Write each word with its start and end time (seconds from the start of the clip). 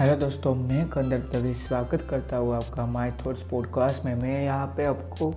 Hello 0.00 0.14
दोस्तों, 0.16 0.54
मैं 0.54 0.88
कंदर 0.88 1.18
तभी 1.32 1.52
स्वागत 1.54 2.02
करता 2.10 2.36
हूँ 2.36 2.54
आपका 2.56 2.84
माई 2.86 3.10
थॉट्स 3.10 3.40
पॉडकास्ट 3.42 4.04
में। 4.04 4.14
मैं 4.14 4.42
यहाँ 4.44 4.66
पे 4.76 4.84
आपको 4.84 5.28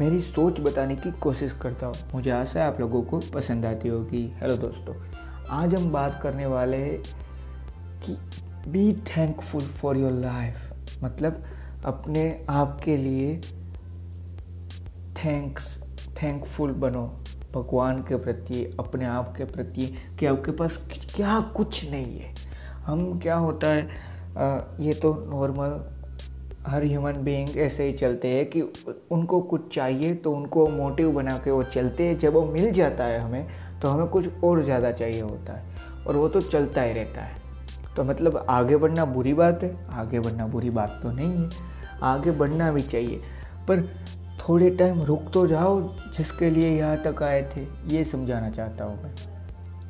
मेरी 0.00 0.18
सोच 0.18 0.60
बताने 0.60 0.96
की 0.96 1.10
कोशिश 1.12 1.52
करता 1.52 1.86
हूँ। 1.86 1.94
मुझे 2.14 2.30
आशा 2.30 2.60
है 2.60 2.66
आप 2.66 2.78
लोगों 2.80 3.02
को 3.02 3.18
पसंद 3.34 3.66
आती 3.66 3.88
होगी। 3.88 4.22
हेलो 4.40 4.56
दोस्तों, 4.56 4.94
आज 5.50 5.74
हम 5.74 5.90
बात 5.92 6.20
करने 6.22 6.46
वाले 6.46 6.76
हैं 6.76 6.98
कि 8.04 8.16
be 8.70 8.92
thankful 9.08 9.62
for 9.62 9.96
your 9.96 10.12
life 10.12 11.02
मतलब 11.04 11.42
अपने 11.84 12.24
आप 12.50 12.80
के 12.84 12.96
लिए 12.96 13.36
थैंक्स 15.24 15.76
थैंकफुल 16.22 16.72
बनो। 16.76 17.04
भगवान 17.54 18.02
के 18.02 18.16
प्रति, 18.16 18.64
अपने 18.80 19.04
आप 19.06 19.34
के 19.36 19.44
प्रति 19.44 19.92
कि 20.18 20.26
आपके 20.26 20.52
पास 20.52 20.80
क्या 21.14 21.40
कुछ 21.56 21.84
नहीं 21.90 22.18
है। 22.18 22.34
हम 22.86 23.18
क्या 23.18 23.34
होता 23.34 23.66
है 23.66 24.10
ये 24.80 24.92
तो 24.94 25.12
नॉर्मल 25.26 25.80
हर 26.66 26.84
ह्यूमन 26.84 27.22
बीइंग 27.24 27.56
ऐसे 27.58 27.84
ही 27.84 27.92
चलते 27.92 28.28
हैं 28.28 28.44
कि 28.46 28.60
उनको 29.10 29.40
कुछ 29.42 29.74
चाहिए 29.74 30.14
तो 30.14 30.32
उनको 30.32 30.66
मोटिव 30.68 31.10
बना 31.12 31.36
के 31.38 31.50
वो 31.50 31.62
चलते 31.64 32.04
हैं। 32.04 32.18
जब 32.18 32.32
वो 32.32 32.44
मिल 32.46 32.70
जाता 32.72 33.04
है 33.04 33.18
हमें 33.20 33.46
तो 33.82 33.88
हमें 33.88 34.06
कुछ 34.06 34.42
और 34.44 34.62
ज़्यादा 34.64 34.90
चाहिए 34.92 35.20
होता 35.20 35.52
है 35.52 36.04
और 36.06 36.16
वो 36.16 36.28
तो 36.28 36.40
चलता 36.40 36.82
ही 36.82 36.92
रहता 36.92 37.20
है। 37.20 37.40
तो 37.96 38.04
मतलब 38.04 38.44
आगे 38.48 38.76
बढ़ना 38.76 39.04
बुरी 39.06 39.34
बात 39.34 39.62
है, 39.62 39.76
आगे 39.90 40.20
बढ़ना 40.20 40.46
बुरी 40.46 40.70
बात 40.70 40.98
तो 41.02 41.10
नहीं 41.10 41.32
है, 41.32 41.48
आगे 42.02 42.30
बढ़ना 42.32 42.70
भी 42.72 42.80
चाहिए। 42.82 43.18
पर 43.68 43.82
थोड़े 44.40 44.70
टाइम 44.72 45.02
रुक 45.02 45.30
तो 45.34 45.46
जाओ, 45.46 45.80
जिसके 46.08 46.50
लिए 46.50 46.70
यहाँ 46.70 46.96
तक 47.04 47.22
आए 47.22 47.42
थे, 47.52 47.66
ये 47.94 48.04
समझाना 48.04 48.50
चाहता 48.50 48.84
हूँ 48.84 49.02
मैं। 49.02 49.14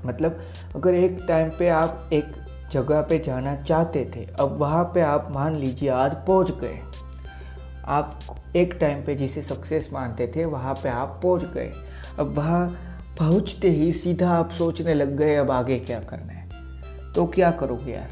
मतलब 0.05 0.41
अगर 0.77 0.95
एक 0.95 1.19
टाइम 1.29 1.51
पे 1.59 1.69
आप 1.71 2.09
एक 2.13 2.33
जगह 2.73 3.03
पे 3.03 3.19
जाना 3.19 3.57
चाहते 3.57 4.11
थे, 4.17 4.29
अब 4.41 4.57
वहाँ 4.57 4.85
पे 4.85 5.01
आप 5.01 5.29
मान 5.31 5.57
लीजिए 5.57 5.89
आज 5.89 6.15
पहुँच 6.15 6.51
गए। 6.51 6.79
आप 7.85 8.19
एक 8.57 8.75
टाइम 8.75 9.05
पे 9.05 9.15
जिसे 9.15 9.43
सक्सेस 9.43 9.91
मानते 9.93 10.33
थे, 10.37 10.45
वहाँ 10.45 10.75
पे 10.75 10.89
आप 10.89 11.21
पहुँच 11.23 11.43
गए। 11.43 11.73
अब 12.19 12.35
वहाँ 12.35 12.69
पहुँचते 13.19 13.71
ही 13.71 13.93
सीधा 13.93 14.31
आप 14.31 14.51
सोचने 14.51 14.95
लग 14.95 15.17
गए, 15.17 15.35
अब 15.37 15.51
आगे 15.51 15.79
क्या 15.79 16.01
करना 16.01 16.33
है? 16.33 16.49
तो 17.13 17.27
क्या 17.27 17.51
करोगे 17.51 17.93
यार? 17.93 18.11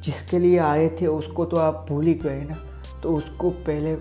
जिसके 0.00 0.38
लिए 0.38 0.58
आए 0.58 0.88
थे, 0.88 1.06
उसको 1.06 1.44
तो 1.44 1.56
आप 1.56 1.86
भूल 1.88 2.06
ही 2.06 2.14
गए 2.14 2.40
ना। 2.40 2.58
तो 3.02 3.16
उसको 3.16 3.50
पहले 3.50 3.96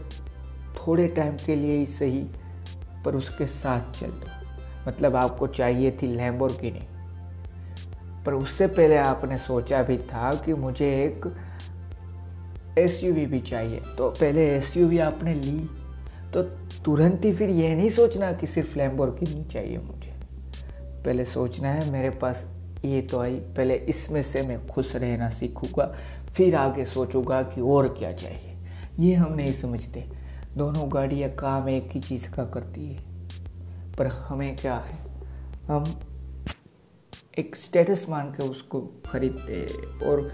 थोड़े 0.76 1.08
टाइम 1.08 1.38
के 1.46 1.56
लिए 1.56 1.78
ही 1.78 1.86
सही, 1.86 2.26
पर 3.06 3.16
उसके 3.16 3.48
साथ 3.48 4.00
चल 4.00 4.08
दो। 4.08 4.28
मतलब 4.88 5.16
आपको 5.16 5.48
चाहिए 5.48 5.92
थी 5.92 6.08
लैम्बोर 6.08 6.52
की 6.52 6.72
नहीं 6.72 6.99
पर 8.26 8.34
उससे 8.34 8.68
पहले 8.68 8.98
आपने 8.98 9.38
सोचा 9.38 9.84
भी 9.84 9.98
था 9.98 10.34
कि 10.34 10.54
मुझे 10.54 10.86
एक 10.86 11.36
एसयूवी 12.80 13.26
भी 13.26 13.40
चाहिए। 13.40 13.82
तो 13.98 14.10
पहले 14.10 14.58
एसयूवी 14.58 15.00
आपने 15.00 15.34
ली। 15.34 15.70
तो 16.34 16.44
तुरंत 16.86 17.26
ही 17.26 17.34
फिर 17.34 17.50
ये 17.50 17.76
नहीं 17.76 17.90
सोचना 17.90 18.32
कि 18.34 18.48
सिर्फ़ 18.48 18.78
लैम्बोर 18.78 19.18
की 19.20 19.34
नहीं 19.34 19.46
चाहिए 19.46 19.78
मुझे। 19.78 20.14
पहले 21.06 21.26
सोचना 21.26 21.70
है, 21.70 21.92
मेरे 21.92 22.10
पास 22.10 22.46
ये 22.86 23.02
तो 23.02 23.20
आई। 23.20 23.36
पहले 23.36 23.76
इसमें 23.76 24.24
से 24.24 24.42
मैं 24.42 24.68
खुश 24.68 24.96
रहना 24.96 25.30
सीखूँगा, 25.30 25.96
फिर 26.34 26.56
आगे 26.56 26.86
सोचूँगा 26.86 27.44
कि 27.44 27.62
और 27.62 27.88
क्या 28.00 28.12
चाहिए। 28.12 28.58
ये 29.00 29.16
हम 29.16 29.34
नहीं 29.34 29.54
समझते। 29.54 30.06
दोनों 30.58 30.94
गाड़ियाँ 30.94 31.30
काम 31.30 31.70
एक 31.70 31.90
ही 31.92 32.00
चीज़ 32.00 32.30
का 32.32 32.46
करती 32.46 32.94
है। 32.94 33.04
पर 33.98 34.08
हमें 34.08 34.56
क्या 34.56 34.76
है? 34.76 34.98
हम 35.68 35.84
एक 37.40 37.56
स्टेटस 37.56 38.06
मान 38.10 38.32
के 38.32 38.48
उसको 38.48 38.82
खरीदते 39.06 39.66
और 40.06 40.32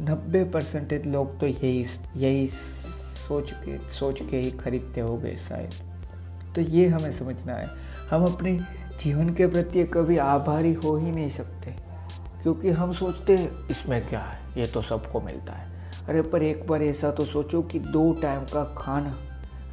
नब्बे 0.00 0.44
परसेंटेज 0.44 1.06
लोग 1.06 1.38
तो 1.40 1.46
यही 1.46 1.84
यही 2.16 2.46
सोच 2.46 3.50
के 3.54 3.78
सोच 3.90 4.20
के 4.20 4.36
ही 4.36 4.50
खरीदते 4.50 5.00
हो 5.00 5.16
गए 5.16 5.36
शायद। 5.38 6.54
तो 6.54 6.60
ये 6.62 6.86
हमें 6.88 7.12
समझना 7.12 7.52
है। 7.52 7.68
हम 8.10 8.24
अपने 8.24 8.52
जीवन 9.02 9.32
के 9.34 9.46
प्रति 9.46 9.84
कभी 9.84 10.16
आभारी 10.18 10.72
हो 10.74 10.96
ही 10.96 11.12
नहीं 11.12 11.28
सकते, 11.28 11.74
क्योंकि 12.42 12.70
हम 12.70 12.92
सोचते 12.92 13.36
हैं, 13.36 13.68
इसमें 13.68 14.08
क्या 14.08 14.20
है? 14.20 14.38
ये 14.60 14.66
तो 14.66 14.82
सबको 14.82 15.20
मिलता 15.20 15.52
है। 15.52 15.74
अरे 16.08 16.22
पर 16.22 16.42
एक 16.42 16.66
बार 16.66 16.82
ऐसा 16.82 17.10
तो 17.10 17.24
सोचो 17.24 17.62
कि 17.62 17.78
दो 17.78 18.12
टाइम 18.12 18.44
का 18.44 18.64
खाना 18.78 19.16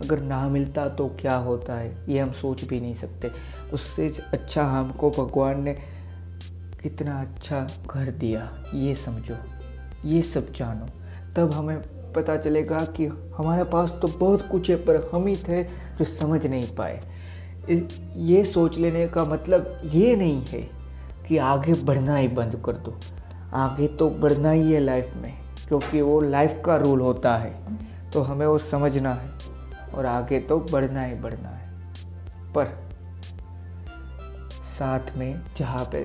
अगर 0.02 0.20
ना 0.20 0.48
मिलता 0.50 0.88
तो 0.90 1.08
क्या 1.20 1.36
होता 1.38 1.74
है? 1.74 1.96
ये 2.10 2.20
हम 2.20 2.32
सोच 2.34 2.64
भी 2.64 2.80
नहीं 2.80 2.94
सकते। 2.94 3.32
उससे 3.74 4.08
अच्छा 4.34 4.64
हमको 4.64 5.10
भगवान 5.10 5.62
ने 5.64 5.78
कितना 6.84 7.20
अच्छा 7.22 7.68
घर 7.88 8.10
दिया, 8.12 8.50
ये 8.74 8.94
समझो, 8.96 9.36
ये 10.06 10.22
सब 10.22 10.52
जानो। 10.54 10.88
तब 11.36 11.54
हमें 11.54 11.78
पता 12.14 12.36
चलेगा 12.38 12.80
कि 12.98 13.06
हमारे 13.38 13.64
पास 13.64 13.90
तो 14.02 14.08
बहुत 14.10 14.48
कुछ 14.48 14.70
है, 14.70 14.76
पर 14.76 15.10
हम 15.14 15.28
ही 15.28 15.36
थे 15.38 15.64
जो 15.64 16.06
समझ 16.06 16.46
नहीं 16.46 16.76
पाए। 16.76 17.00
ये 18.24 18.44
सोच 18.46 18.78
लेने 18.78 19.08
का 19.08 19.24
मतलब 19.26 19.82
ये 19.86 20.16
नहीं 20.16 20.46
है 20.46 20.62
कि 21.28 21.38
आगे 21.38 21.74
बढ़ना 21.84 22.16
ही 22.16 22.28
बंद 22.30 22.62
कर 22.66 22.74
दो। 22.78 22.98
आगे 23.54 23.88
तो 23.88 24.10
बढ़ना 24.10 24.52
ही 24.52 24.72
है 24.72 24.80
लाइफ 24.80 25.14
में, 25.16 25.34
क्योंकि 25.68 26.02
वो 26.02 26.20
लाइफ 26.22 26.62
का 26.66 26.76
रूल 26.78 27.02
होता 27.02 27.36
है। 27.38 27.54
तो 28.12 28.22
हमें 28.22 28.46
वो 28.46 28.58
समझना 28.58 29.14
है, 29.14 29.30
और 29.96 30.06
आगे 30.06 30.40
तो 30.40 30.60
बढ़ना 30.72 31.04
ही 31.04 31.14
बढ़ना 31.14 31.50
है। 31.50 31.72
पर 32.54 32.66
साथ 34.74 35.18
में 35.18 35.42
जहाँ 35.58 35.86
पे 35.92 36.00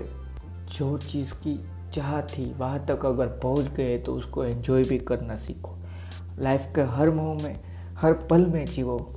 जो 0.72 0.98
चीज़ 0.98 1.32
की 1.34 1.60
चाह 1.94 2.20
थी, 2.22 2.54
वहाँ 2.54 2.84
तक 2.86 3.06
अगर 3.06 3.26
पहुँच 3.26 3.66
गए 3.66 3.98
तो 3.98 4.14
उसको 4.14 4.44
एंजॉय 4.44 4.82
भी 4.82 4.98
करना 4.98 5.36
सीखो। 5.36 5.76
लाइफ 6.38 6.72
के 6.74 6.80
हर 6.80 7.10
मोह 7.10 7.42
में, 7.42 7.60
हर 7.98 8.12
पल 8.12 8.46
में 8.46 8.64
जीवो 8.66 9.14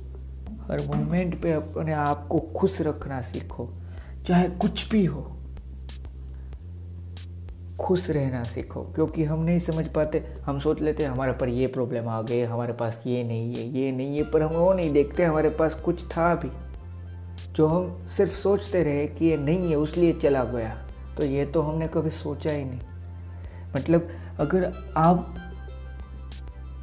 हर 0.62 0.80
मोमेंट 0.86 1.42
पे 1.42 1.52
अपने 1.52 1.92
आप 1.92 2.26
को 2.28 2.38
खुश 2.38 2.80
रखना 2.80 3.20
सीखो। 3.20 3.68
चाहे 4.26 4.48
कुछ 4.48 4.90
भी 4.90 5.04
हो, 5.04 5.32
खुश 7.80 8.10
रहना 8.10 8.42
सीखो। 8.42 8.80
क्योंकि 8.80 9.24
हम 9.24 9.40
नहीं 9.40 9.58
समझ 9.58 9.86
पाते, 9.86 10.34
हम 10.44 10.60
सोच 10.60 10.80
लेते 10.80 11.02
हैं, 11.02 11.10
हमारे 11.10 11.32
पर 11.32 11.48
ये 11.48 11.66
प्रॉब्लम 11.66 12.08
आ 12.08 12.22
गई 12.22 12.40
हमारे 12.40 12.72
पास 12.72 13.02
ये 13.06 13.24
नहीं 13.24 13.54
है, 13.54 13.68
ये 13.78 13.92
नहीं 13.92 14.16
है। 14.16 14.30
पर 14.30 14.42
हम 14.42 14.54
वो 14.56 14.72
नहीं 14.72 14.92
देखते, 14.92 15.24
हमारे 15.24 15.48
पास 15.48 15.74
कुछ 15.74 16.04
था 16.04 16.34
भी, 16.34 16.50
जो 17.52 17.66
हम 17.66 18.08
सिर्फ़ 18.16 18.32
सोचते 18.32 18.82
रहे 18.82 19.06
कि 19.06 19.24
ये 19.24 19.36
नहीं 19.36 19.70
है, 19.70 19.76
उसलिए 19.76 20.12
चला 20.12 20.44
गया। 20.44 20.81
तो 21.16 21.24
ये 21.24 21.44
तो 21.46 21.62
हमने 21.62 21.88
कभी 21.88 22.10
सोचा 22.10 22.50
ही 22.50 22.64
नहीं। 22.64 22.80
मतलब 23.76 24.08
अगर 24.40 24.72
आप 24.96 25.34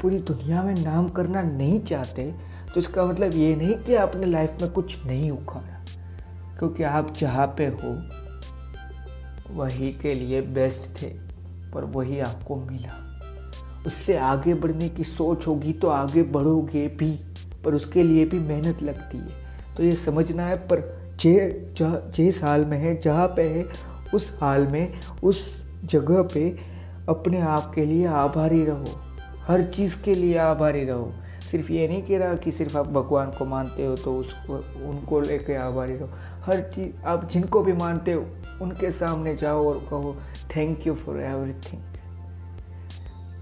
पूरी 0.02 0.18
दुनिया 0.20 0.64
में 0.64 0.74
नाम 0.76 1.08
करना 1.10 1.42
नहीं 1.42 1.80
चाहते 1.82 2.32
तो 2.74 2.80
इसका 2.80 3.06
मतलब 3.06 3.34
ये 3.34 3.56
नहीं 3.56 3.76
कि 3.76 3.96
आपने 3.96 4.26
लाइफ 4.26 4.58
में 4.62 4.72
कुछ 4.72 5.06
नहीं 5.06 5.30
उखाड़ा। 5.32 5.86
क्योंकि 6.60 6.84
आप 6.84 7.14
जहाँ 7.14 7.48
पे 7.58 7.68
हो, 7.68 7.92
वही 9.54 9.92
के 9.94 10.14
लिए 10.14 10.42
बेस्ट 10.42 11.02
थे, 11.02 11.08
पर 11.72 11.84
वही 11.86 12.20
आपको 12.20 12.56
मिला। 12.56 12.94
उससे 13.88 14.18
आगे 14.18 14.54
बढ़ने 14.54 14.90
की 14.90 15.04
सोच 15.04 15.48
होगी 15.48 15.74
तो 15.74 15.88
आगे 15.88 16.24
बढ़ोगे 16.24 16.88
भी, 16.90 17.12
पर 17.66 17.76
उसके 17.76 18.04
लिए 18.04 18.26
भी 18.26 18.40
मेहनत 18.40 18.82
लगती 18.84 19.18
है। 19.18 19.48
तो 19.78 19.84
ये 19.84 19.92
समझना 19.96 20.46
है, 20.46 20.56
पर 20.68 20.82
जे 21.20 21.74
जिस 21.80 22.44
हाल 22.44 22.66
में 22.66 22.78
है, 22.78 23.00
जहाँ 23.02 23.28
पे 23.28 23.48
है 23.50 23.64
उस 24.14 24.38
हाल 24.42 24.68
में, 24.68 24.94
उस 25.24 25.66
जगह 25.86 26.22
पे 26.24 26.58
अपने 27.10 27.42
आप 27.42 27.72
के 27.76 27.86
लिए 27.86 28.06
आभारी 28.06 28.66
रहो। 28.66 28.86
हर 29.48 29.64
चीज़ 29.64 30.02
के 30.02 30.14
लिए 30.14 30.38
आभारी 30.38 30.84
रहो। 30.84 31.14
सिर्फ़ 31.52 31.72
ये 31.72 31.88
नहीं 31.88 32.02
कह 32.02 32.18
रहा 32.18 32.34
कि 32.34 32.52
सिर्फ़ 32.52 32.78
आप 32.78 32.88
भगवान 32.88 33.32
को 33.32 33.46
मानते 33.46 33.86
हो 33.86 33.96
तो 33.96 34.16
उसको, 34.16 34.54
उनको 34.90 35.20
लेके 35.20 35.56
आभारी 35.56 35.96
रहो। 35.96 36.10
हर 36.46 36.60
चीज़, 36.60 37.04
आप 37.04 37.30
जिनको 37.30 37.62
भी 37.62 37.74
मानते 37.74 38.14
हो, 38.14 38.26
उनके 38.62 38.92
सामने 38.92 39.36
जाओ 39.36 39.68
और 39.68 39.88
कहो 39.90 40.18
थैंक 40.56 40.88
यू 40.88 40.96
फॉर 40.96 41.22
एवरीथिंग 41.22 41.82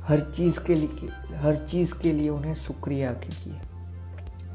हर 0.04 0.20
चीज़ 0.20 0.60
के 0.60 0.76
लिए, 0.76 1.10
हर 1.36 1.56
चीज़ 1.56 1.96
के 1.96 2.14
लिए 2.14 2.30
उन्हें 2.30 2.54
शुक्रिया 2.54 3.12
कीजिए। 3.14 3.60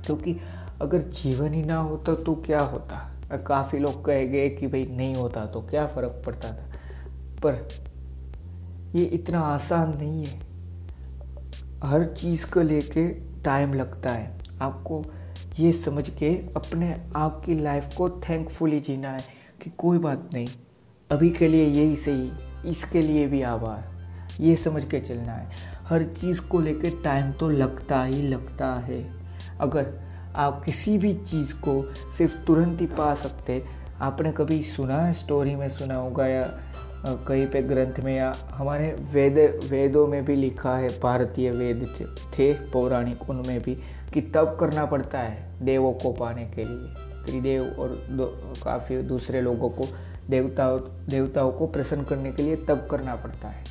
क्योंकि 0.07 0.37
अगर 0.83 0.99
जीवन 0.99 1.55
ही 1.55 1.63
ना 1.63 1.79
होता 1.79 2.15
तो 2.15 2.35
क्या 2.35 2.61
होता? 2.61 3.12
काफ़ी 3.37 3.79
लोग 3.79 4.05
कह 4.05 4.25
गए 4.25 4.49
कि 4.49 4.67
भाई 4.67 4.85
नहीं 4.85 5.15
होता 5.15 5.47
तो 5.47 5.61
क्या 5.61 5.87
फ़र्क 5.87 6.23
पड़ता 6.27 6.49
था? 6.49 6.73
पर 7.43 7.69
ये 8.95 9.05
इतना 9.05 9.41
आसान 9.41 9.99
नहीं 9.99 10.25
है। 10.25 10.41
हर 11.85 12.05
चीज़ 12.05 12.47
को 12.47 12.61
लेके 12.61 13.09
टाइम 13.43 13.75
लगता 13.75 14.11
है। 14.11 14.39
आपको 14.63 15.05
ये 15.59 15.73
समझ 15.73 16.11
के 16.11 16.35
अपने 16.57 16.97
आप 17.17 17.43
की 17.47 17.55
लाइफ 17.55 17.95
को 17.97 18.11
थैंकफुली 18.11 18.81
जीना 18.81 19.11
है 19.11 19.21
कि 19.63 19.71
कोई 19.71 19.99
बात 19.99 20.31
नहीं, 20.35 20.47
अभी 21.11 21.31
के 21.31 21.49
लिए 21.49 21.67
यही 21.67 21.97
सही, 21.97 22.33
इसके 22.69 23.03
लिए 23.03 23.27
भी 23.27 23.43
आभार। 23.43 23.93
ये 24.41 24.57
समझ 24.57 24.85
के 24.85 25.01
चलना 25.01 25.33
है। 25.33 25.51
हर 25.87 26.05
चीज़ 26.05 26.41
को 26.41 26.61
लेके 26.61 27.03
टाइम 27.03 27.33
तो 27.33 27.49
लगता 27.49 28.05
ही 28.05 28.23
लगता 28.23 28.75
है। 28.75 29.11
अगर 29.61 30.12
आप 30.37 30.65
किसी 30.65 30.99
भी 30.99 31.15
चीज़ 31.15 31.55
को 31.55 31.83
सिर्फ़ 32.19 32.37
तुरंत 32.47 32.81
ही 32.81 32.87
पा 32.87 33.15
सकते 33.15 33.65
आपने 34.01 34.33
कभी 34.33 34.63
सुना 34.63 34.99
है 34.99 35.13
स्टोरी 35.13 35.55
में, 35.55 35.69
सुना 35.69 35.95
होगा, 35.95 36.27
या 36.27 36.43
कहीं 37.07 37.47
पे 37.47 37.63
ग्रंथ 37.63 38.05
में, 38.05 38.17
या 38.17 38.33
हमारे 38.51 38.97
वेद, 39.13 39.39
वेदों 39.71 40.07
में 40.07 40.25
भी 40.25 40.37
लिखा 40.37 40.77
है, 40.77 40.89
भारतीय 41.01 41.51
वेद 41.51 41.87
थे 42.39 42.53
पौराणिक 42.53 43.31
उनमें 43.31 43.61
भी, 43.63 43.75
कि 44.15 44.21
तब 44.21 44.57
करना 44.61 44.85
पड़ता 44.85 45.19
है 45.19 45.53
देवों 45.63 45.93
को 45.93 46.13
पाने 46.13 46.45
के 46.45 46.65
लिए। 46.65 46.95
त्रिदेव 47.25 47.63
और 47.79 48.05
काफ़ी 48.65 49.03
दूसरे 49.03 49.41
लोगों 49.41 49.71
को, 49.71 49.89
देवताओं 50.31 50.81
देवताओं 51.09 51.53
को 51.53 51.67
प्रसन्न 51.67 52.05
करने 52.05 52.33
के 52.33 52.43
लिए 52.43 52.57
तब 52.57 52.87
करना 52.91 53.15
पड़ता 53.15 53.49
है। 53.49 53.65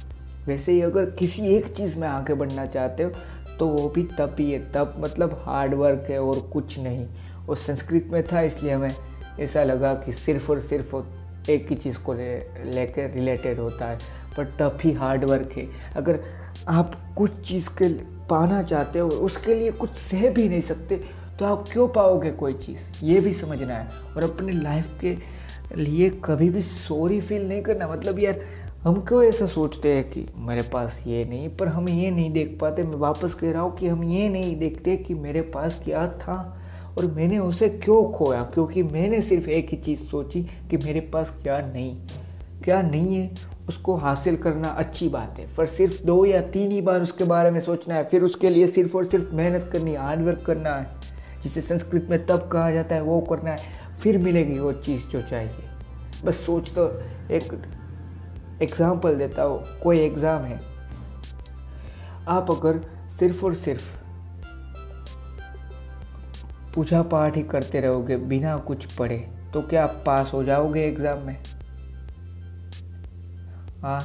वैसे 0.47 0.71
ही 0.71 0.81
अगर 0.81 1.05
किसी 1.05 1.47
एक 1.47 1.67
चीज़ 1.67 1.97
में 1.99 2.07
आगे 2.07 2.33
बढ़ना 2.33 2.65
चाहते 2.65 3.03
हो 3.03 3.11
तो 3.59 3.67
वो 3.67 3.87
भी 3.89 4.03
तप 4.03 4.35
ही 4.39 4.51
है 4.51 4.59
तप 4.71 4.95
मतलब 4.97 5.41
हार्ड 5.45 5.73
वर्क 5.73 6.07
है 6.09 6.19
और 6.19 6.39
कुछ 6.53 6.79
नहीं। 6.79 7.07
और 7.49 7.57
संस्कृत 7.57 8.07
में 8.11 8.23
था, 8.23 8.41
इसलिए 8.41 8.73
हमें 8.73 8.91
ऐसा 9.39 9.63
लगा 9.63 9.93
कि 9.95 10.13
सिर्फ़ 10.13 10.51
और 10.51 10.59
सिर्फ़ 10.59 10.95
एक 11.49 11.67
ही 11.69 11.75
चीज़ 11.75 11.99
को 11.99 12.13
लेकर 12.13 13.11
रिलेटेड 13.11 13.59
होता 13.59 13.85
है। 13.85 13.97
पर 14.37 14.45
तप 14.59 14.77
ही 14.83 14.91
हार्ड 14.91 15.23
वर्क 15.23 15.51
है। 15.57 15.67
अगर 15.95 16.19
आप 16.67 16.95
कुछ 17.17 17.31
चीज़ 17.41 17.69
के 17.81 17.89
पाना 18.27 18.61
चाहते 18.63 18.99
हो, 18.99 19.09
उसके 19.09 19.55
लिए 19.55 19.71
कुछ 19.71 19.89
सह 19.91 20.29
भी 20.29 20.47
नहीं 20.49 20.61
सकते 20.61 20.95
तो 21.39 21.45
आप 21.45 21.65
क्यों 21.71 21.87
पाओगे 21.87 22.31
कोई 22.31 22.53
चीज़? 22.53 22.79
ये 23.03 23.19
भी 23.19 23.33
समझना 23.33 23.73
है। 23.73 23.87
और 24.15 24.23
अपने 24.23 24.51
लाइफ 24.51 24.99
के 25.01 25.15
लिए 25.75 26.09
कभी 26.25 26.49
भी 26.49 26.61
सॉरी 26.61 27.21
फील 27.21 27.47
नहीं 27.47 27.61
करना। 27.61 27.87
मतलब 27.87 28.19
यार 28.19 28.35
हम 28.83 28.95
क्यों 28.99 29.23
ऐसा 29.23 29.45
सोचते 29.45 29.93
हैं 29.93 30.03
कि 30.03 30.23
मेरे 30.35 30.61
पास 30.63 31.03
ये 31.07 31.23
नहीं, 31.25 31.49
पर 31.49 31.67
हम 31.67 31.89
ये 31.89 32.09
नहीं 32.11 32.31
देख 32.33 32.57
पाते। 32.61 32.83
मैं 32.83 32.97
वापस 32.99 33.33
कह 33.33 33.51
रहा 33.51 33.61
हूँ 33.61 33.75
कि 33.77 33.87
हम 33.87 34.03
ये 34.03 34.29
नहीं 34.29 34.55
देखते 34.59 34.95
कि 34.97 35.13
मेरे 35.15 35.41
पास 35.51 35.79
क्या 35.83 36.07
था 36.13 36.35
और 36.97 37.05
मैंने 37.07 37.39
उसे 37.39 37.69
क्यों 37.69 38.03
खोया, 38.11 38.41
क्योंकि 38.43 38.83
मैंने 38.83 39.21
सिर्फ़ 39.21 39.49
एक 39.49 39.69
ही 39.69 39.77
चीज़ 39.77 39.99
सोची 40.01 40.41
कि 40.69 40.77
मेरे 40.77 40.99
पास 41.13 41.29
क्या 41.43 41.59
नहीं 41.63 41.95
क्या 42.63 42.81
नहीं 42.81 43.15
है, 43.15 43.29
उसको 43.69 43.93
हासिल 43.95 44.35
करना 44.37 44.69
अच्छी 44.69 45.09
बात 45.09 45.39
है। 45.39 45.45
पर 45.55 45.65
सिर्फ़ 45.67 46.01
दो 46.03 46.23
या 46.25 46.41
तीन 46.47 46.71
ही 46.71 46.81
बार 46.81 47.01
उसके 47.01 47.23
बारे 47.23 47.51
में 47.51 47.59
सोचना 47.59 47.95
है, 47.95 48.03
फिर 48.03 48.23
उसके 48.23 48.49
लिए 48.49 48.67
सिर्फ़ 48.67 48.97
और 48.97 49.05
सिर्फ़ 49.05 49.35
मेहनत 49.35 49.69
करनी 49.73 49.91
है 49.91 49.97
हार्डवर्क 49.97 50.43
करना 50.45 50.75
है, 50.75 50.87
जिसे 51.43 51.61
संस्कृत 51.61 52.07
में 52.09 52.25
तब 52.25 52.49
कहा 52.51 52.71
जाता 52.71 52.95
है, 52.95 53.01
वो 53.01 53.19
करना 53.21 53.51
है, 53.51 53.57
फिर 54.01 54.17
मिलेगी 54.17 54.59
वो 54.59 54.73
चीज़ 54.73 55.07
जो 55.07 55.21
चाहिए। 55.21 55.69
बस 56.25 56.45
सोच 56.45 56.71
तो 56.71 56.87
एक 57.31 57.53
एग्ज़ाम्पल 58.61 59.15
देता 59.17 59.43
हूँ, 59.43 59.63
कोई 59.79 59.99
एग्ज़ाम 59.99 60.43
है। 60.43 60.59
आप 62.29 62.51
अगर 62.51 62.79
सिर्फ़ 63.19 63.45
और 63.45 63.53
सिर्फ़ 63.55 63.89
पूजा 66.75 67.01
पाठ 67.03 67.37
ही 67.37 67.43
करते 67.43 67.79
रहोगे, 67.81 68.17
बिना 68.17 68.57
कुछ 68.57 68.85
पढ़े 68.95 69.17
तो 69.53 69.61
क्या 69.61 69.83
आप 69.83 70.03
पास 70.05 70.33
हो 70.33 70.43
जाओगे 70.43 70.85
एग्ज़ाम 70.87 71.19
में? 71.19 71.37
हाँ 73.81 73.99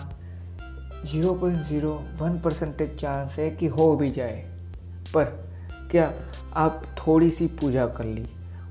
zero 1.04 1.32
point 1.34 1.58
zero 1.58 1.92
one 2.20 2.38
percentage 2.40 2.96
chance 2.98 3.36
है 3.38 3.50
कि 3.50 3.66
हो 3.68 3.94
भी 3.96 4.10
जाए। 4.10 4.36
पर 5.14 5.24
क्या 5.90 6.12
आप 6.56 6.82
थोड़ी 6.98 7.30
सी 7.30 7.46
पूजा 7.60 7.86
कर 7.88 8.04
ली 8.04 8.26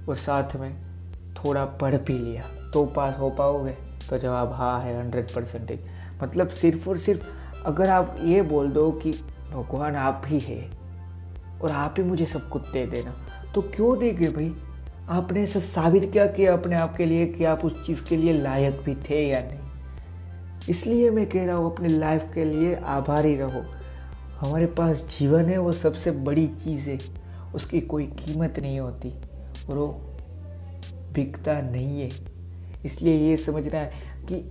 और 0.09 0.15
साथ 0.17 0.55
में 0.55 0.73
थोड़ा 1.35 1.65
पढ़ 1.81 1.95
भी 1.97 2.17
लिया 2.17 2.43
तो 2.73 2.85
पास 2.88 3.17
हो 3.19 3.29
पाओगे? 3.29 3.75
तो 4.09 4.17
जवाब 4.17 4.53
हाँ 4.53 4.81
है 4.81 4.99
हंड्रेड 4.99 5.31
परसेंटेज 5.31 5.79
मतलब 6.23 6.49
सिर्फ़ 6.49 6.89
और 6.89 6.97
सिर्फ़ 6.97 7.25
अगर 7.65 7.89
आप 7.89 8.17
ये 8.23 8.41
बोल 8.41 8.69
दो 8.69 8.91
कि 8.91 9.11
भगवान 9.51 9.95
आप 9.95 10.21
ही 10.25 10.39
है 10.39 10.69
और 11.61 11.71
आप 11.71 11.95
ही 11.97 12.03
मुझे 12.03 12.25
सब 12.25 12.49
कुछ 12.49 12.67
दे 12.67 12.85
देना 12.85 13.15
तो 13.55 13.61
क्यों 13.61 13.99
देंगे 13.99 14.27
भाई? 14.27 14.55
आपने 15.09 15.43
ऐसा 15.43 15.59
साबित 15.59 16.11
क्या 16.11 16.27
किया 16.27 16.53
अपने 16.53 16.75
आप 16.75 16.97
के 16.97 17.05
लिए 17.05 17.25
कि 17.25 17.43
आप 17.43 17.65
उस 17.65 17.85
चीज़ 17.85 18.03
के 18.03 18.17
लिए 18.17 18.33
लायक 18.33 18.81
भी 18.85 18.95
थे 18.95 19.27
या 19.27 19.41
नहीं? 19.41 19.59
इसलिए 20.69 21.09
मैं 21.09 21.29
कह 21.29 21.45
रहा 21.45 21.55
हूँ, 21.55 21.73
अपनी 21.73 21.87
लाइफ 21.87 22.31
के 22.33 22.45
लिए 22.45 22.75
आभारी 22.75 23.35
रहो। 23.35 23.61
हमारे 24.39 24.65
पास 24.65 25.17
जीवन 25.19 25.45
है, 25.45 25.57
वो 25.57 25.71
सबसे 25.71 26.11
बड़ी 26.11 26.47
चीज़ 26.47 26.89
है। 26.89 26.97
उसकी 27.55 27.81
कोई 27.81 28.05
कीमत 28.05 28.59
नहीं 28.59 28.79
होती 28.79 29.13
और 29.69 29.77
वो 29.77 29.87
बिकता 31.13 31.61
नहीं 31.61 32.01
है। 32.01 32.34
इसलिए 32.85 33.17
ये 33.29 33.37
समझना 33.37 33.79
है 33.79 34.03
कि 34.29 34.43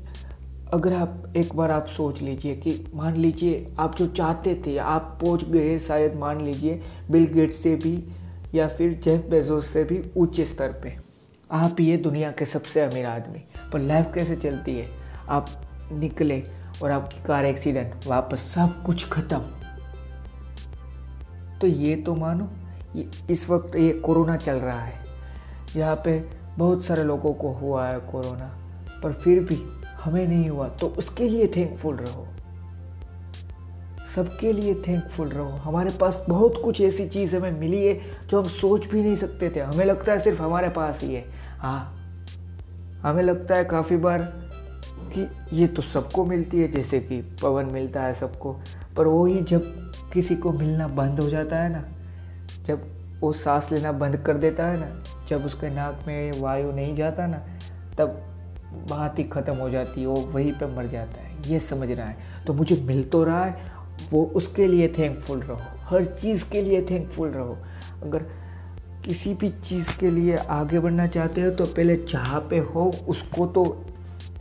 अगर 0.73 0.93
आप 0.93 1.33
एक 1.37 1.55
बार 1.55 1.71
आप 1.71 1.87
सोच 1.87 2.21
लीजिए 2.23 2.55
कि 2.57 2.71
मान 2.95 3.17
लीजिए 3.17 3.67
आप 3.79 3.97
जो 3.97 4.07
चाहते 4.09 4.55
थे, 4.67 4.77
आप 4.79 5.19
पहुँच 5.23 5.45
गए 5.45 5.79
शायद 5.79 6.15
मान 6.17 6.41
लीजिए 6.41 6.81
बिल 7.11 7.27
गेट 7.27 7.53
से 7.53 7.75
भी 7.77 8.03
या 8.55 8.69
फिर 8.69 8.93
जेफ 8.95 9.27
बेजोस 9.31 9.67
से 9.67 9.85
भी 9.85 10.03
ऊँचे 10.17 10.45
स्तर 10.45 10.81
पे। 10.83 10.97
आप 11.51 11.81
ये 11.81 11.97
दुनिया 11.97 12.31
के 12.31 12.45
सबसे 12.47 12.81
अमीर 12.81 13.07
आदमी, 13.07 13.43
पर 13.73 13.79
लाइफ 13.79 14.13
कैसे 14.15 14.37
चलती 14.37 14.75
है? 14.75 14.87
आप 15.29 15.47
निकले 15.93 16.43
और 16.83 16.91
आपकी 16.91 17.23
कार 17.25 17.45
एक्सीडेंट 17.45 18.07
वापस 18.07 18.39
सब 18.55 18.83
कुछ 18.87 19.09
खत्म। 19.09 19.39
तो 21.61 21.67
ये 21.67 21.97
तो 21.97 22.15
मानो 22.15 22.51
इस 23.31 23.49
वक्त 23.51 23.77
ये 23.77 23.93
कोरोना 23.99 24.37
चल 24.37 24.57
रहा 24.57 24.81
है। 24.81 25.03
यहाँ 25.77 26.01
पे 26.05 26.19
बहुत 26.59 26.85
सारे 26.85 27.05
लोगों 27.05 27.33
को 27.35 27.53
हुआ 27.53 27.87
है 27.87 27.99
कोरोना, 28.03 28.51
पर 29.03 29.13
फिर 29.13 29.41
भी 29.45 29.63
हमें 30.05 30.27
नहीं 30.29 30.49
हुआ 30.49 30.69
तो 30.71 30.87
उसके 30.89 31.29
लिए 31.29 31.47
थैंकफुल 31.57 31.97
रहो। 31.97 32.27
सबके 34.15 34.53
लिए 34.53 34.75
थैंकफुल 34.83 35.29
रहो। 35.29 35.49
हमारे 35.59 35.91
पास 36.01 36.25
बहुत 36.29 36.61
कुछ 36.65 36.81
ऐसी 36.81 37.09
चीज़ 37.09 37.37
हमें 37.37 37.59
मिली 37.61 37.85
है 37.87 38.01
जो 38.29 38.41
हम 38.41 38.49
सोच 38.51 38.87
भी 38.87 39.03
नहीं 39.03 39.17
सकते 39.17 39.51
थे। 39.51 39.61
हमें 39.61 39.85
लगता 39.85 40.13
है 40.13 40.21
सिर्फ़ 40.21 40.43
हमारे 40.43 40.69
पास 40.69 41.01
ही 41.03 41.15
है। 41.15 41.25
हाँ 41.59 41.91
हमें 43.03 43.23
लगता 43.23 43.55
है 43.55 43.65
काफ़ी 43.65 43.97
बार 43.97 44.23
कि 45.15 45.27
ये 45.53 45.67
तो 45.67 45.83
सबको 45.83 46.25
मिलती 46.25 46.61
है, 46.61 46.69
जैसे 46.69 47.01
कि 47.01 47.21
पवन 47.43 47.67
मिलता 47.67 48.03
है 48.03 48.15
सबको, 48.15 48.53
पर 48.97 49.07
वो 49.07 49.25
ही 49.27 49.41
जब 49.43 49.93
किसी 50.13 50.37
को 50.37 50.53
मिलना 50.53 50.89
बंद 50.89 51.21
हो 51.21 51.29
जाता 51.31 51.59
है 51.59 51.73
ना, 51.73 51.85
जब 52.67 52.87
वो 53.21 53.33
सांस 53.33 53.69
लेना 53.73 53.93
बंद 53.93 54.17
कर 54.17 54.37
देता 54.37 54.67
है 54.67 54.81
ना 54.81 55.14
जब 55.29 55.45
उसके 55.47 55.71
नाक 55.71 56.05
में 56.07 56.41
वायु 56.41 56.73
नहीं 56.73 56.95
जाता 56.95 57.27
ना, 57.27 57.43
तब 57.99 58.23
बात 58.91 59.19
ही 59.19 59.25
ख़त्म 59.25 59.55
हो 59.55 59.71
जाती 59.71 60.01
है, 60.01 60.07
वो 60.07 60.17
वहीं 60.17 60.53
पे 60.53 60.67
मर 60.67 60.87
जाता 60.87 61.21
है। 61.21 61.33
ये 61.47 61.61
समझ 61.61 61.91
रहा 61.91 62.07
है। 62.07 62.17
तो 62.47 62.53
मुझे 62.53 62.77
मिल 62.77 63.03
तो 63.05 63.25
रहा 63.25 63.45
है, 63.45 63.73
वो 64.11 64.25
उसके 64.25 64.67
लिए 64.67 64.89
थैंकफुल 64.89 65.41
रहो। 65.41 65.59
हर 65.81 66.05
चीज़ 66.05 66.49
के 66.51 66.63
लिए 66.63 66.83
थैंकफुल 66.83 67.29
रहो। 67.29 67.57
अगर 68.03 68.23
किसी 69.05 69.35
भी 69.35 69.51
चीज़ 69.51 69.99
के 69.99 70.11
लिए 70.11 70.37
आगे 70.37 70.79
बढ़ना 70.79 71.07
चाहते 71.07 71.43
हो 71.43 71.51
तो 71.51 71.65
पहले 71.65 71.97
जहाँ 71.97 72.41
पे 72.41 72.59
हो, 72.59 72.93
उसको 73.09 73.47
तो 73.47 73.85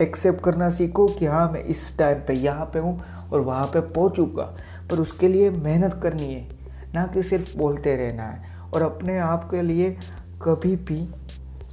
एक्सेप्ट 0.02 0.40
करना 0.40 0.70
सीखो 0.70 1.06
कि 1.08 1.26
हाँ 1.26 1.50
मैं 1.52 1.64
इस 1.64 1.96
टाइम 1.98 2.18
पे 2.18 2.34
यहाँ 2.34 2.64
पे 2.66 2.78
हूँ 2.78 3.00
और 3.32 3.40
वहाँ 3.40 3.66
पे 3.66 3.80
पहुँचूँगा। 3.80 4.44
पर 4.90 4.98
उसके 4.98 5.28
लिए 5.28 5.50
मेहनत 5.50 6.00
करनी 6.02 6.34
है, 6.34 6.48
ना 6.94 7.06
कि 7.06 7.22
सिर्फ़ 7.22 7.56
बोलते 7.58 7.96
रहना 7.96 8.22
है। 8.22 8.52
और 8.74 8.82
अपने 8.82 9.18
आप 9.18 9.48
के 9.50 9.62
लिए 9.62 9.96
कभी 10.42 10.76
भी 10.76 11.08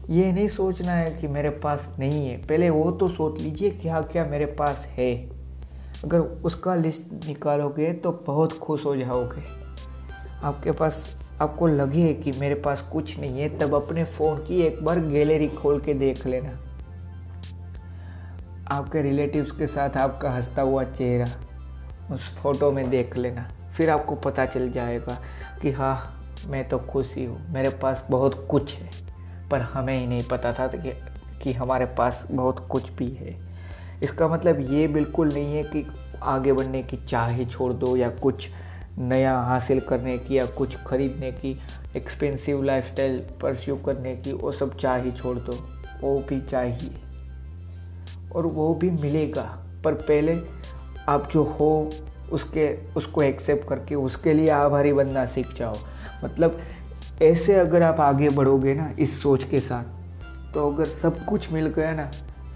ये 0.10 0.32
नहीं 0.32 0.48
सोचना 0.48 0.92
है 0.92 1.12
कि 1.12 1.28
मेरे 1.28 1.50
पास 1.50 1.96
नहीं 2.00 2.28
है। 2.28 2.38
पहले 2.38 2.70
वो 2.70 2.92
तो 2.92 3.08
सोच 3.10 3.42
लीजिए 3.42 3.70
क्या 3.70 4.02
क्या 4.02 4.26
मेरे 4.26 4.46
पास 4.46 4.86
है। 4.86 5.16
अगर 6.04 6.20
उसका 6.20 6.76
लिस्ट 6.76 7.28
निकालोगे 7.28 7.94
तो 7.94 8.12
बहुत 8.28 8.58
खुश 8.58 8.86
हो 8.86 8.96
जाओगे। 8.96 9.44
आपके 10.44 10.72
पास, 10.72 11.18
आपको 11.42 11.68
लगे 11.68 12.14
कि 12.14 12.32
मेरे 12.32 12.56
पास 12.56 12.82
कुछ 12.82 13.20
नहीं 13.20 13.42
है, 13.42 13.58
तब 13.58 13.74
अपने 13.76 14.04
फ़ोन 14.04 14.38
की 14.38 14.62
एक 14.62 14.84
बार 14.84 15.00
गैलरी 15.00 15.48
खोल 15.48 15.80
के 15.80 15.94
देख 15.94 16.26
लेना। 16.28 16.60
आपके 18.72 19.02
रिलेटिव्स 19.02 19.52
के 19.52 19.68
साथ 19.68 19.98
आपका 19.98 20.32
हंसता 20.32 20.62
हुआ 20.62 20.84
चेहरा, 20.84 21.28
उस 22.16 22.36
फ़ोटो 22.38 22.72
में 22.72 22.90
देख 22.90 23.18
लेना। 23.18 23.50
फिर 23.78 23.90
आपको 23.90 24.16
पता 24.16 24.46
चल 24.46 24.72
जाएगा 24.72 25.18
कि 25.62 25.72
हाँ 25.72 26.21
मैं 26.48 26.68
तो 26.70 26.78
खुश 26.78 27.16
ही 27.16 27.26
हूँ 27.26 27.40
मेरे 27.54 27.70
पास 27.70 28.04
बहुत 28.10 28.48
कुछ 28.52 28.74
है 28.76 28.90
पर 29.52 29.62
हमें 29.62 30.00
ही 30.00 30.08
नहीं 30.08 30.28
पता 30.28 30.54
था 30.54 30.68
कि, 30.68 30.92
कि 31.44 31.54
हमारे 31.54 31.86
पास 31.86 32.26
बहुत 32.32 32.68
कुछ 32.70 32.90
भी 32.90 33.10
है। 33.12 33.36
इसका 34.04 34.28
मतलब 34.28 34.60
ये 34.72 34.88
बिल्कुल 34.88 35.34
नहीं 35.34 35.56
है 35.56 35.64
कि 35.64 35.86
आगे 36.24 36.54
बढ़ने 36.54 36.84
की 36.84 36.98
चाह 36.98 37.28
ही 37.28 37.46
छोड़ 37.46 37.74
दो 37.74 37.96
या 37.96 38.10
कुछ 38.10 38.50
नया 38.98 39.38
हासिल 39.40 39.80
करने 39.80 40.18
की 40.18 40.38
या 40.38 40.46
कुछ 40.46 40.76
खरीदने 40.84 41.32
की 41.32 41.60
एक्सपेंसिव 41.96 42.64
लाइफस्टाइल 42.64 43.20
परस्यू 43.42 43.76
करने 43.76 44.16
की 44.16 44.34
वो 44.34 44.52
सब 44.52 44.78
चाह 44.78 44.96
ही 44.96 45.12
छोड़ 45.12 45.38
दो 45.38 45.58
वो 46.02 46.18
भी 46.30 46.42
चाहिए। 46.42 47.02
और 48.36 48.46
वो 48.46 48.74
भी 48.76 48.90
मिलेगा 48.90 49.44
पर 49.84 49.94
पहले 49.94 50.40
आप 51.10 51.32
जो 51.32 51.44
हो 51.44 51.90
उसके, 52.32 52.68
उसको 52.96 53.22
एक्सेप्ट 53.24 53.68
करके 53.70 53.96
उसके 53.96 54.34
लिए 54.34 54.50
आभारी 54.50 54.94
बनना 54.94 55.26
सीख 55.28 55.54
जाओ। 55.58 55.76
मतलब 56.24 56.60
ऐसे 57.22 57.56
अगर 57.56 57.84
आप 57.84 58.00
आगे 58.00 58.30
बढ़ोगे 58.30 58.74
ना 58.74 58.92
इस 59.00 59.22
सोच 59.22 59.44
के 59.44 59.60
साथ 59.60 60.54
तो 60.54 60.72
अगर 60.72 60.86
सब 60.86 61.24
कुछ 61.26 61.52
मिल 61.54 61.68
गया 61.68 61.92
ना, 61.94 62.10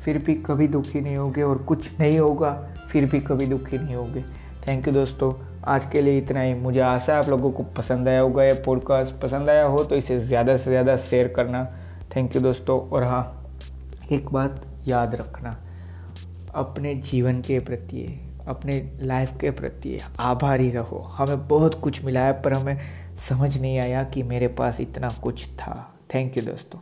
फिर 0.04 0.18
भी 0.18 0.34
कभी 0.46 0.68
दुखी 0.68 1.02
नहीं 1.02 1.16
होगे 1.18 1.42
और 1.44 1.58
कुछ 1.64 2.00
नहीं 2.00 2.20
होगा, 2.20 2.52
फिर 2.90 3.06
भी 3.06 3.20
कभी 3.22 3.46
दुखी 3.46 3.78
नहीं 3.78 3.96
होगे। 3.96 4.24
थैंक 4.68 4.88
यू 4.88 4.94
दोस्तों। 4.94 5.32
आज 5.68 5.86
के 5.86 6.02
लिए 6.02 6.18
इतना 6.18 6.42
ही। 6.42 6.54
मुझे 6.54 6.80
आशा 6.80 7.14
है 7.14 7.20
आप 7.20 7.30
लोगों 7.30 7.52
को 7.52 7.64
पसंद 7.78 8.08
आया 8.08 8.22
होगा, 8.22 8.44
ये 8.44 8.54
पॉडकास्ट 8.66 9.16
पसंद 9.22 9.50
आया 9.50 9.66
हो 9.66 9.84
तो 9.84 9.96
इसे 9.96 10.20
ज़्यादा 10.20 10.58
से 10.58 10.72
ज़्यादा 10.72 10.96
शेयर 11.00 11.28
करना। 11.28 11.64
थैंक 12.16 12.36
यू 12.36 12.42
दोस्तों। 12.42 12.80
और 12.90 13.04
हाँ 13.04 13.24
एक 14.12 14.30
बात 14.30 14.62
याद 14.88 15.16
रखना। 15.16 15.58
अपने 16.56 16.96
जीवन 16.96 17.42
के 17.42 17.60
प्रति 17.60 17.98
अपने 18.48 18.98
लाइफ 19.02 19.32
के 19.42 19.52
प्रति 19.52 20.00
आभारी 20.20 20.70
रहो। 20.70 21.00
हमें 21.00 21.48
बहुत 21.48 21.82
कुछ 21.82 22.06
मिला 22.06 22.20
है, 22.20 22.42
पर 22.42 22.54
हमें 22.54 22.80
समझ 23.30 23.62
नहीं 23.62 23.80
आया 23.80 24.04
कि 24.04 24.24
मेरे 24.24 24.48
पास 24.48 24.80
इतना 24.80 25.10
कुछ 25.10 25.48
था। 25.48 25.94
थैंक 26.16 26.38
यू 26.38 26.44
दोस्तों। 26.44 26.80